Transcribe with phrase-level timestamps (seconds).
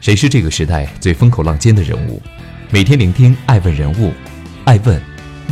[0.00, 2.22] 谁是这个时代最风口浪尖的人物？
[2.70, 4.14] 每天聆听爱问人物，
[4.64, 4.98] 爱问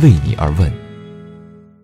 [0.01, 0.73] 为你而问。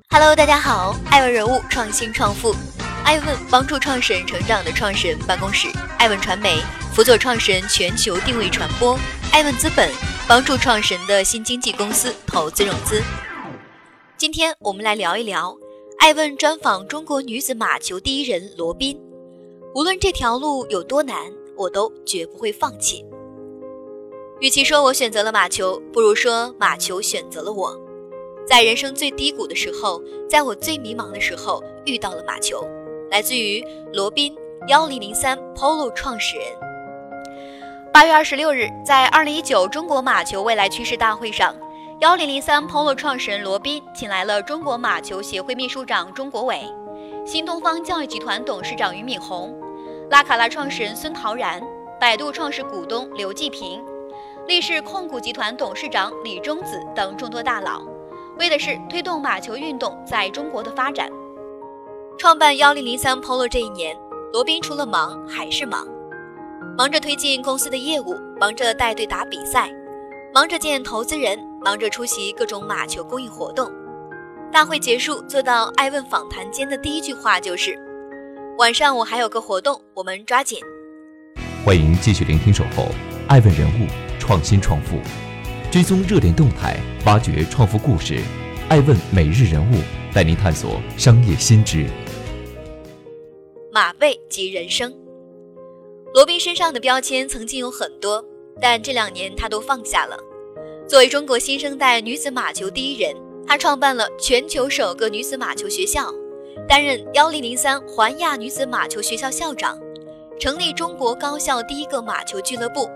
[0.09, 2.55] Hello，大家好，爱问人物创新创富，
[3.04, 5.67] 爱问帮助创始人成长的创始人办公室，
[5.99, 6.57] 爱问传媒
[6.91, 8.97] 辅佐创始人全球定位传播，
[9.32, 9.88] 爱问资本
[10.27, 13.00] 帮助创始人的新经济公司投资融资。
[14.18, 15.55] 今天我们来聊一聊，
[16.00, 19.00] 爱问专访中国女子马球第一人罗宾。
[19.75, 21.16] 无论这条路有多难。
[21.55, 23.05] 我都绝不会放弃。
[24.41, 27.79] 与其说我选择了马球，不如说马球选择了我。
[28.46, 32.63] 在人生最低谷的时候，在我最迷茫的时候，遇到了马球。
[33.09, 33.63] 来自于
[33.94, 34.36] 罗宾
[34.67, 36.45] 幺零零三 Polo 创始人。
[37.94, 41.55] 八月二十六日，在二零一九中国马球未来趋势大会上，
[42.02, 46.61] 幺零零三 Polo 创始人罗宾请来了中国马球协会秘书长钟国伟、
[47.25, 49.58] 新东方教育集团董事长俞敏洪。
[50.09, 51.59] 拉卡拉创始人孙陶然、
[52.00, 53.83] 百度创始股东刘继平、
[54.47, 57.81] 力士控股集团董事长李忠子等众多大佬，
[58.38, 61.09] 为的是推动马球运动在中国的发展。
[62.19, 63.97] 创办幺零零三 Polo 这一年，
[64.31, 65.88] 罗宾除了忙还是忙，
[66.77, 69.71] 忙着推进公司的业务，忙着带队打比赛，
[70.31, 73.71] 忙着见投资人，忙着出席各种马球公益活动。
[74.52, 77.75] 大会结束，做到爱问访谈间的第一句话就是。
[78.58, 80.58] 晚上我还有个活动，我们抓紧。
[81.66, 82.88] 欢迎继续聆听《守候
[83.28, 83.86] 爱问人物
[84.17, 84.95] 创新创富》，
[85.70, 88.17] 追踪热点动态，挖掘创富故事。
[88.70, 89.76] 爱问每日人物
[90.14, 91.86] 带您探索商业新知。
[93.73, 94.95] 马背及人生，
[96.14, 98.23] 罗宾身上的标签曾经有很多，
[98.61, 100.17] 但这两年他都放下了。
[100.88, 103.14] 作为中国新生代女子马球第一人，
[103.45, 106.09] 她创办了全球首个女子马球学校。
[106.67, 109.77] 担任幺零零三环亚女子马球学校校长，
[110.39, 112.89] 成立中国高校第一个马球俱乐部，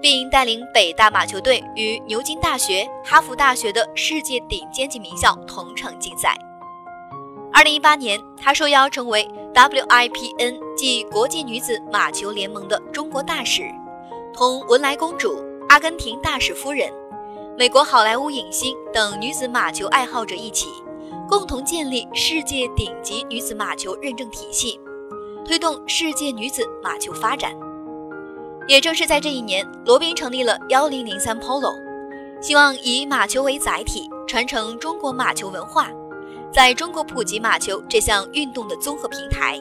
[0.00, 6.34] 并带领北大马球队与牛津大学、哈佛大学的世界顶尖级名校同场竞赛。
[7.52, 13.64] 二零一八年，他受邀成为 WIPN 即国际女子马球联盟的中国大使，
[14.32, 15.38] 同文莱公主、
[15.68, 16.90] 阿根廷大使夫人、
[17.58, 20.68] 美国好莱坞影星等女子马球爱好者一起。
[21.30, 24.80] 共同建立世界顶级女子马球认证体系，
[25.44, 27.56] 推动世界女子马球发展。
[28.66, 31.72] 也正是在这一年，罗宾成立了幺零零三 Polo，
[32.42, 35.88] 希望以马球为载体，传承中国马球文化，
[36.52, 39.56] 在中国普及马球这项运动的综合平台，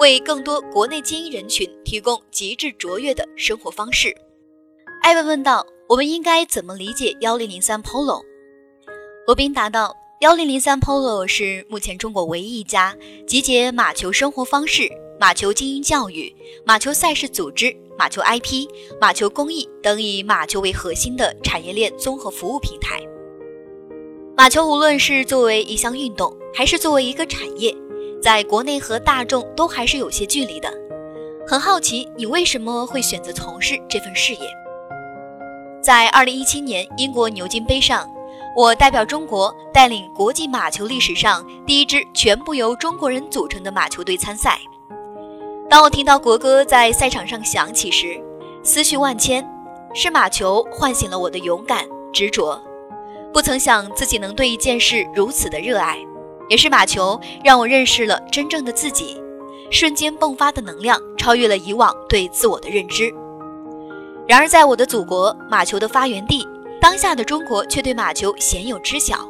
[0.00, 4.12] 为更多国内精英人群提供极致卓越的生活方式。
[5.02, 8.22] 艾文问道：“我们应该怎么理解幺零零三 Polo？”
[9.24, 9.94] 罗宾答道。
[10.20, 12.96] 幺零零三 Polo 是目前中国唯一一家
[13.26, 14.90] 集结马球生活方式、
[15.20, 16.34] 马球精英教育、
[16.64, 18.66] 马球赛事组织、马球 IP、
[18.98, 22.98] 马球公益等以马球为核心的产业链综合服务平台。
[24.34, 27.76] 马球无论是作为一项运动，还是作为一个产业，
[28.22, 30.72] 在国内和大众都还是有些距离的。
[31.46, 34.48] 很好奇，你为什么会选择从事这份事业？
[35.82, 38.10] 在二零一七年英国牛津杯上。
[38.56, 44.58] 我代表中国带领国际马球历史上第一支全部由中国人组成的马球队参赛。
[45.68, 48.18] 当我听到国歌在赛场上响起时，
[48.62, 49.46] 思绪万千。
[49.92, 52.58] 是马球唤醒了我的勇敢执着，
[53.30, 55.98] 不曾想自己能对一件事如此的热爱。
[56.48, 59.22] 也是马球让我认识了真正的自己，
[59.70, 63.12] 瞬间迸发的能量超越了以往对自我的认知。
[64.26, 66.46] 然而，在我的祖国，马球的发源地。
[66.88, 69.28] 当下的中国却对马球鲜有知晓，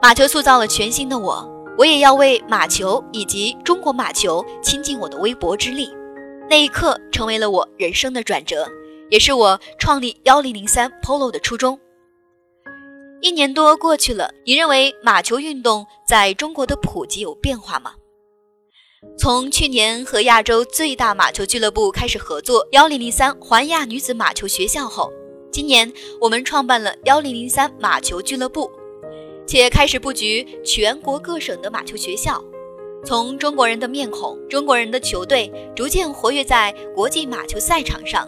[0.00, 1.44] 马球塑造了全新的我，
[1.76, 5.90] 我也要为马球以及中国马球倾尽我的微薄之力。
[6.48, 8.68] 那一刻成为了我人生的转折，
[9.10, 11.80] 也是我创立幺零零三 Polo 的初衷。
[13.20, 17.94] 一年多过去了，你认为马球运动在中国的普及有变化吗？
[19.18, 25.12] 从去年和亚洲最大马球俱乐部开始合作幺零零三环亚女子马球学校后。
[25.52, 28.70] 今年，我们创办了幺零零三马球俱乐部，
[29.46, 32.42] 且开始布局全国各省的马球学校。
[33.04, 38.26] 从中国人的面孔、中国人的球队逐渐活跃在国际马球赛场上，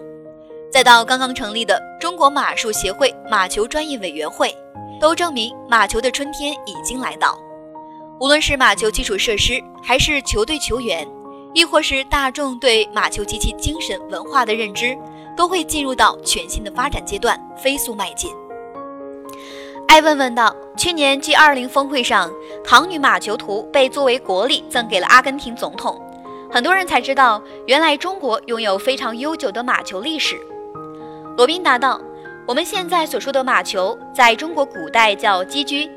[0.71, 4.55] 再到刚刚成立的中国马术协会马球专业委员会，
[5.01, 7.41] 都证明马球的春天已经来到。
[8.21, 11.09] 无论是马球基础设施，还是球队球员，
[11.55, 14.95] 亦或是大众对马球及其精神文化的认知。
[15.37, 18.31] 都会进入到全新的发展阶段，飞速迈进。
[19.89, 22.31] 艾问问道：去年 G20 峰会上，
[22.65, 26.01] 唐女马球图被作为国礼赠给了阿根廷总统，
[26.51, 30.41] 很多人才知道，原来中国拥有非常悠久的马球历史。
[31.37, 32.01] 罗宾答道
[32.47, 35.89] ：“我们现在所说的马球，在中国古代叫击鞠，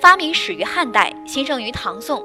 [0.00, 2.24] 发明始于汉代，兴盛于唐宋。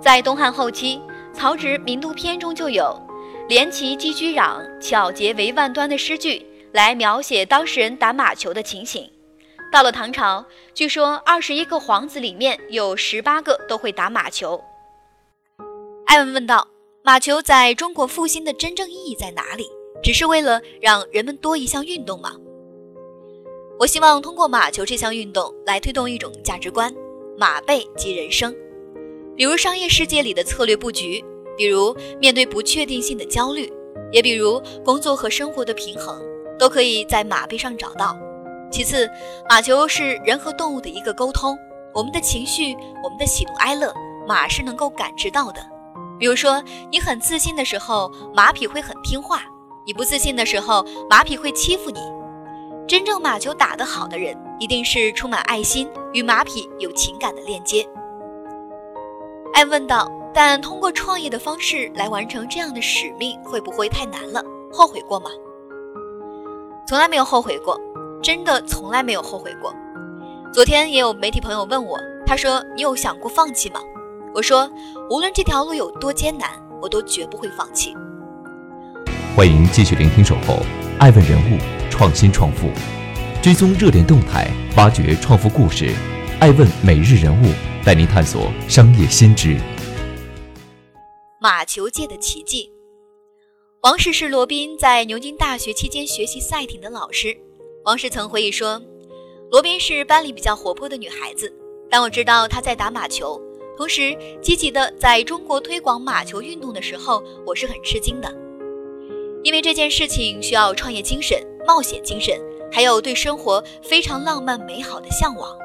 [0.00, 1.00] 在东汉后期，
[1.32, 2.96] 曹植《名都篇》中就有
[3.48, 9.10] ‘连骑击驹壤，巧捷为万端’的诗句，来描写当事人打马球的情形。
[9.72, 14.62] 到了唐朝，据说二十一个皇子里面有十八个都会打马球。”
[16.06, 16.68] 艾文问道。
[17.04, 19.64] 马球在中国复兴的真正意义在哪里？
[20.02, 22.32] 只是为了让人们多一项运动吗？
[23.78, 26.92] 我希望通过马球这项运动来推动一种价值观：
[27.38, 28.54] 马背即人生。
[29.34, 31.24] 比如商业世界里的策略布局，
[31.58, 33.70] 比如面对不确定性的焦虑，
[34.12, 36.18] 也比如工作和生活的平衡，
[36.58, 38.16] 都可以在马背上找到。
[38.70, 39.10] 其次，
[39.48, 41.58] 马球是人和动物的一个沟通，
[41.92, 43.92] 我们的情绪、我们的喜怒哀乐，
[44.26, 45.60] 马是能够感知到的。
[46.18, 49.38] 比如说，你很自信的时候，马匹会很听话；
[49.86, 52.00] 你不自信的时候，马匹会欺负你。
[52.86, 57.86] 真正马球打得好的人，一定是充满爱心，与马匹有情感的链接。
[59.54, 64.42] 艾问道：“但通过创业的方式来完成这样的使命，会不会太难了？
[64.70, 65.30] 后悔过吗？”
[66.86, 67.78] 从来没有后悔过，
[68.22, 69.74] 真的从来没有后悔过。
[70.52, 73.80] 昨天也有媒体朋友问我，他说：“你有想过放弃吗？”
[74.34, 74.70] 我说，
[75.10, 76.48] 无论这条路有多艰难，
[76.80, 77.94] 我都绝不会放弃。
[79.36, 80.54] 欢迎继续聆听《守候》，
[80.98, 81.58] 爱问人物，
[81.90, 82.68] 创新创富，
[83.42, 85.92] 追踪热点动态，挖掘创富故事。
[86.40, 87.46] 爱问每日人物
[87.84, 89.56] 带您探索商业新知。
[91.40, 92.68] 马球界的奇迹。
[93.82, 97.36] 王石是罗宾在牛津大学期间学习赛艇的老师。
[97.84, 98.82] 王石曾回忆说，
[99.48, 101.52] 罗宾是班里比较活泼的女孩子。
[101.88, 103.40] 当我知道她在打马球。
[103.76, 108.28] 同时，积极的在中国推广马球运动的时候，我是很吃惊的，
[109.44, 112.36] 因为这件事情需要创业精神、冒险精神，
[112.72, 115.56] 还有对生活非常浪漫美好的向往。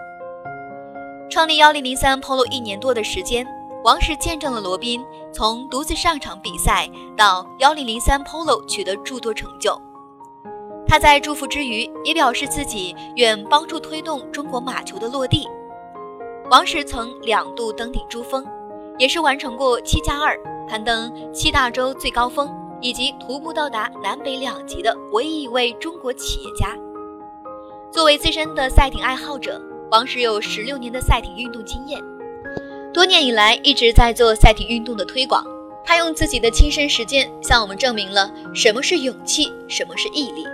[1.32, 3.48] 创立幺零零三 Polo 一年多的时间，
[3.84, 5.04] 王石见证了罗宾
[5.34, 9.80] 从独自上场比赛到幺零零三 Polo 取得诸多成就。
[10.88, 15.46] 他在祝福之余，也表示自己愿帮助推动中国马球的落地。
[16.50, 18.46] 王石曾两度登顶珠峰，
[18.98, 26.74] 也是完成过七加二攀登七大洲最高峰，以及徒步到达南北两极的唯一一位中国企业家。
[27.92, 32.02] 作为资深的赛艇爱好者，王石有十六年的赛艇运动经验，
[32.94, 35.44] 多年以来一直在做赛艇运动的推广。
[35.86, 40.46] 他用自己的亲身实践向我们证明了什么是勇气，什么是毅力。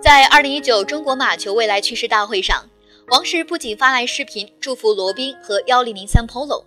[0.00, 2.64] 在二零一九中国马球未来趋势大会上。
[3.08, 6.64] 王石不仅发来视频祝福罗宾和幺零零三 Polo，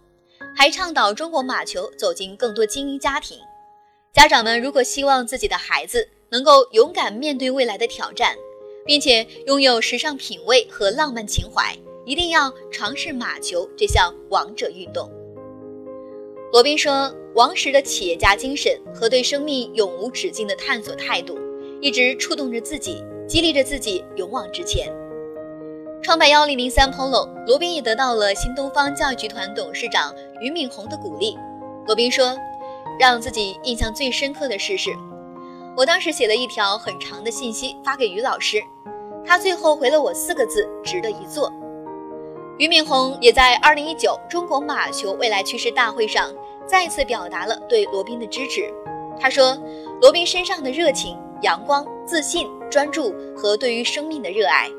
[0.55, 3.37] 还倡导中国马球走进更多精英家庭。
[4.13, 8.35] 家长们如果希望自己的孩子能够勇敢面对未来的挑战，
[8.85, 11.77] 并且拥有时尚品味和浪漫情怀，
[12.09, 15.07] 一定要尝试马球这项王者运动。
[16.51, 21.37] 罗宾说：“王石的企业家精神和对生命永无止境的探索态度，
[21.79, 24.91] 一直触动着自己，激励着自己勇往直前。”
[26.01, 30.11] 创办幺零零三 Polo，罗宾也得到了新东方教育集团董事长
[30.41, 31.37] 俞敏洪的鼓励。
[31.85, 32.35] 罗宾说
[32.99, 34.89] ：“让自己印象最深刻的事是，
[35.77, 38.59] 我当时写了一条很长的信息发给于老师，
[39.23, 41.53] 他最后回了我四个字：值得一做。”
[42.59, 46.29] 俞敏洪也在二零一九中国马球未来趋势大会上
[46.67, 48.69] 再次表达了对罗宾的支持。
[49.17, 49.57] 他说
[50.01, 54.69] ：“罗宾身上的热情、阳光、自信、专注和对于生命的热爱。”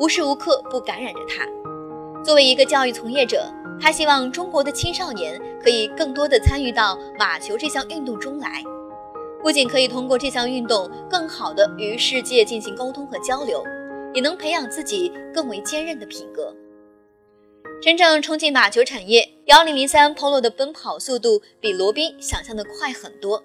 [0.00, 1.46] 无时无刻不感染着他。
[2.24, 3.48] 作为一个教育从业者，
[3.80, 8.64] 他希望中国的青少年可以更多的参与到马球这项运动中来，
[9.40, 13.62] 不仅可以通过这项运动更好的与世界进行沟通和交流，
[14.12, 16.52] 也能培养自己更为坚韧的品格。
[17.80, 23.42] 真正冲进马球产业，幺零零三 Polo 的奔跑速度比罗宾想象的快很多。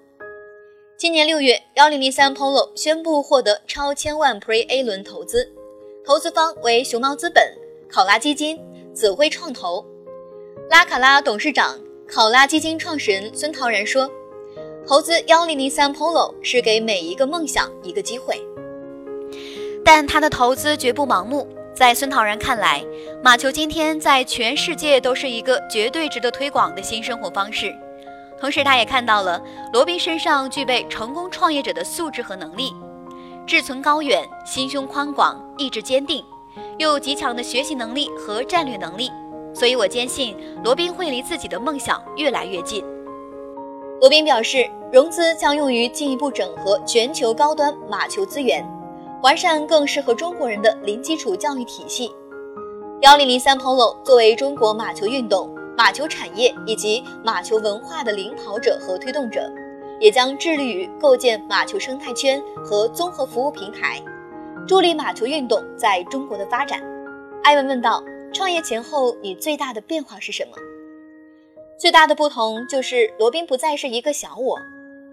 [0.97, 5.47] 今年六月，幺零零三 Polo 宣布获得超千万 Pre A 轮投资。
[6.05, 7.43] 投资方为熊猫资本、
[7.87, 8.59] 考拉基金、
[8.93, 9.85] 紫辉创投。
[10.69, 14.09] 拉卡拉董事长、考拉基金创始人孙陶然说
[14.87, 18.41] ：“投资幺零零三 Polo 是给每一个梦想一个机会。”
[19.85, 21.47] 但他的投资绝不盲目。
[21.75, 22.83] 在孙陶然看来，
[23.23, 27.75] 马球今天在全世界都是一个绝对值得推广的新生活方式。
[28.39, 32.71] 同时，他也看到了罗宾身上具备成功创业者的素质和能力。
[33.47, 36.23] 志存高远，心胸宽广，意志坚定，
[36.77, 39.09] 又有极强的学习能力和战略能力，
[39.51, 42.85] 所以我坚信罗宾会离自己的梦想越来越近。
[43.99, 48.63] 罗宾表示，融资将用于进一步整合全球高端马球资源，
[49.23, 52.11] 完善更适合中国人的零基础教育体系。
[52.99, 59.49] 幺零零三 Polo 作为中国马球运动、马球产业以及马球文化的领跑者和推动者，
[59.97, 64.03] 也将致力于构建马球生态圈和综合服务平台，
[64.67, 66.83] 助力马球运动在中国的发展。
[67.43, 68.03] 艾文问道
[68.33, 70.57] ：“创业前后，你最大的变化是什么？”
[71.79, 74.59] 最大的不同就是罗宾不再是一个小我。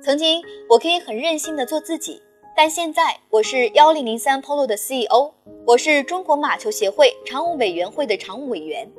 [0.03, 2.21] 曾经我可以很任性的做自己，
[2.57, 5.33] 但现在我是幺零零三 Polo 的 CEO，
[5.67, 8.91] 我是中国马球协会常务委员会的常务委员。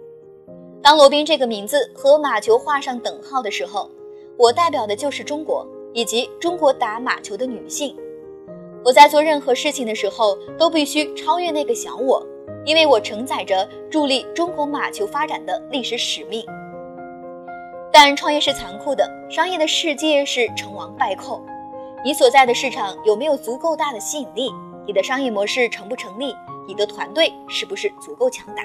[0.82, 3.90] 当罗宾这个名字和马球画上等号的时候，
[4.38, 7.96] 我代表的就是中国以及中国打马球的女性。
[8.84, 12.26] 我在做任何事情的时候都必须超越那个小我，
[12.66, 16.44] 因为我承载着助力中国马球发展的历史使命。
[17.94, 21.44] 但创业是残酷的，商业的世界是成王败寇。
[22.04, 24.52] 你所在的市场有没有足够大的吸引力？
[24.88, 26.36] 你的商业模式成不成立？
[26.68, 28.64] 你的团队是不是足够强大？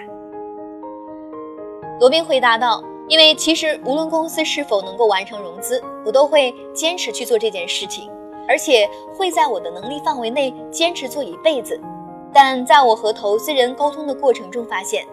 [2.01, 8.11] 罗宾回答道：“因为其实无论公司是否能够完成融资，我都会坚持去做这件事情，
[8.49, 11.79] 而且会在我的能力范围内坚持做一辈子。
[12.33, 15.07] 但在我和投资人沟通的过程中，发现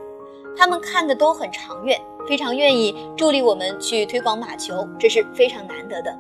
[0.56, 6.18] 他们看的都很长远。”非常愿意助力我们去推广马球，这是非常难得的。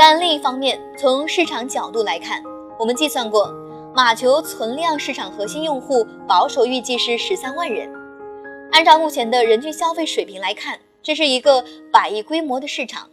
[0.00, 2.40] 但另一方面，从市场角度来看，
[2.78, 3.52] 我们计算过，
[3.92, 7.92] 马球存量市场核心用户保守预计是十三万人。
[8.70, 13.10] 按照目前的人均消费水平来看，这是一个百亿规模的市场。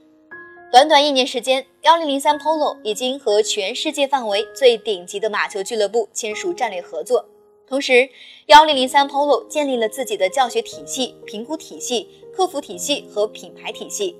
[0.71, 7.25] 短短一年时间，幺零零三 Polo 已经和全世界范围最顶级的马球俱乐部签署战略合作。
[7.67, 8.07] 同时，
[8.45, 14.15] 幺零零三 Polo 建立了自己的教学体系、评估体系、客服体系和品牌体系，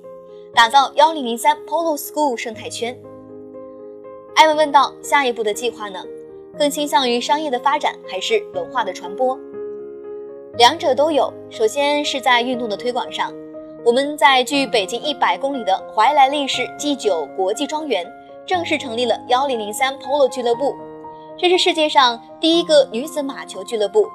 [0.56, 2.98] 打造幺零零三 Polo School 生态圈。
[4.34, 6.02] 艾文问道：“下一步的计划呢？
[6.58, 9.38] 更倾向于商业的发展，还是文化的传播？
[10.56, 11.30] 两者都有。
[11.50, 13.30] 首先是在运动的推广上，
[13.84, 18.10] 我们在距北京一百公里的怀来历史 G 九国际庄园
[18.46, 20.74] 正式成立了幺零零三 Polo 俱乐部。”
[21.36, 24.08] 这是世界上第一个女子马球俱乐部，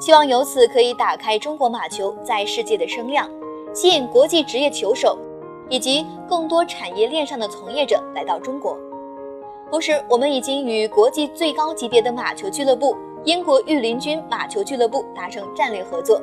[0.00, 3.30] 希望由此可以打开中国马球在世界的声量，
[3.72, 5.16] 吸引国际职业球手
[5.68, 8.78] 以及更多产业链上的从业者来到中国。
[9.70, 16.20] 同时，我们已经与国际最高级别的马球俱乐部英国御林军马球俱乐部达成战略合作。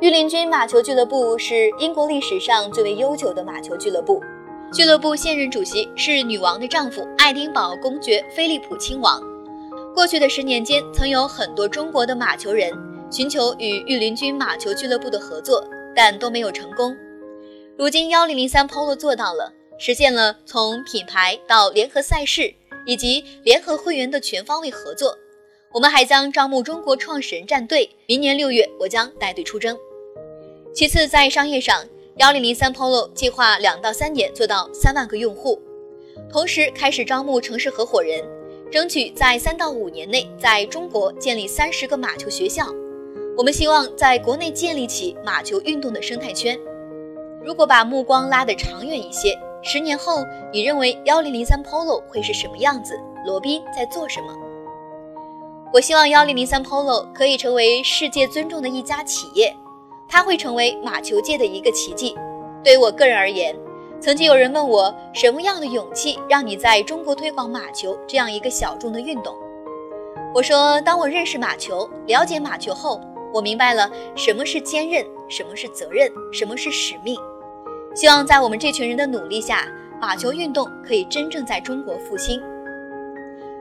[0.00, 4.20] 御林军马球俱乐部是英国历史上最为悠久的马球俱乐部，
[4.72, 9.20] 俱乐部现任主席是女王的丈夫爱丁堡公爵菲利普亲王。
[9.94, 12.70] 过去的十年间，曾有很多中国的马球人
[13.10, 16.94] 寻求与御林军马球俱乐部的合作，但都没有成功。
[17.76, 22.54] 如今，幺零零三 Polo 做到了，实现了从品牌到联合赛事
[22.86, 25.18] 以及联合会员的全方位合作。
[25.72, 29.76] 我们还将招募中国创始人战队，明年六月我将带队出征。
[30.72, 31.84] 其次，在商业上，
[32.18, 35.60] 幺零零三 Polo 计划两到三年做到三万个用户，
[36.30, 38.24] 同时开始招募城市合伙人。
[38.70, 42.66] 争取在三到五年内在中国建立三十个马球学校。
[43.36, 46.58] 我们希望在国内建立起马球运动的生态圈。
[47.44, 52.98] 如果把目光拉得长远一些，十年后你认为幺零零三 Polo 会是什么样子？
[53.26, 54.34] 罗宾在做什么？
[55.72, 59.54] 我希望幺零零三 Polo 可以成为世界尊重的一家企业，
[60.08, 62.16] 它会成为马球界的一个奇迹。
[62.62, 63.54] 对于我个人而言。
[64.00, 69.34] 曾经有人问我，什么样的勇气让你在中国推广马球这样一个小众的运动？
[70.34, 73.00] 我说，当我认识马球、了解马球后，
[73.32, 77.18] 我明白了什么是坚韧，什么是责任，什么是使命。
[77.94, 79.68] 希望在我们这群人的努力下，
[80.00, 82.42] 马球运动可以真正在中国复兴。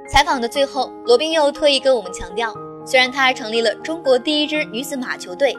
[0.10, 2.54] 采访的最后，罗宾又特意跟我们强调，
[2.86, 5.56] 虽然他成立了中国第一支女子马球队，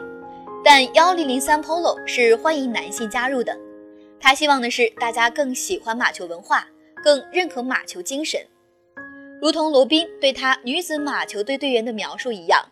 [0.63, 3.57] 但幺零零三 Polo 是欢迎男性加入的。
[4.19, 6.67] 他希望的是大家更喜欢马球文化，
[7.01, 8.41] 更认可马球精神，
[9.41, 12.65] 如同罗宾对他女子马球队队员的描述一样，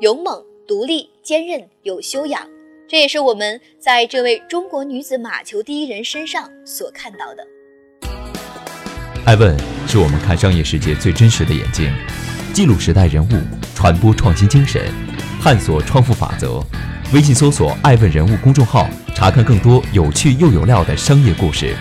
[0.00, 2.48] 勇猛、独立、坚韧、有修养。
[2.90, 7.46] 这也是我们在这位中国女子马球第一人身上所看到的。
[9.26, 9.54] 爱问
[9.86, 11.92] 是我们看商业世界最真实的眼睛，
[12.54, 13.42] 记录时代人物，
[13.74, 14.90] 传播创新精神，
[15.42, 16.64] 探索创富法则。
[17.12, 21.76] 微信搜索“爱问人物”公众号，查看更多有趣又有料的商业故事。